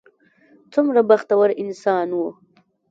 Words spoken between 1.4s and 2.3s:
انسان و.